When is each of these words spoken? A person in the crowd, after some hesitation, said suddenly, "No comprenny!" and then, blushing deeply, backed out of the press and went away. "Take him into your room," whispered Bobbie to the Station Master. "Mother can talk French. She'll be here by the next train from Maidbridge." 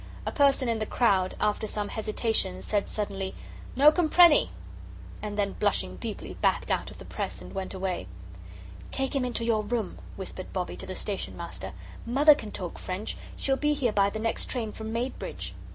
A 0.25 0.31
person 0.31 0.67
in 0.67 0.79
the 0.79 0.87
crowd, 0.87 1.35
after 1.39 1.67
some 1.67 1.89
hesitation, 1.89 2.63
said 2.63 2.87
suddenly, 2.89 3.35
"No 3.75 3.91
comprenny!" 3.91 4.49
and 5.21 5.37
then, 5.37 5.51
blushing 5.53 5.97
deeply, 5.97 6.33
backed 6.41 6.71
out 6.71 6.89
of 6.89 6.97
the 6.97 7.05
press 7.05 7.39
and 7.39 7.53
went 7.53 7.75
away. 7.75 8.07
"Take 8.89 9.15
him 9.15 9.23
into 9.23 9.45
your 9.45 9.61
room," 9.61 9.99
whispered 10.15 10.51
Bobbie 10.51 10.77
to 10.77 10.87
the 10.87 10.95
Station 10.95 11.37
Master. 11.37 11.73
"Mother 12.03 12.33
can 12.33 12.49
talk 12.49 12.79
French. 12.79 13.15
She'll 13.35 13.57
be 13.57 13.73
here 13.73 13.93
by 13.93 14.09
the 14.09 14.17
next 14.17 14.45
train 14.45 14.71
from 14.71 14.91
Maidbridge." 14.91 15.53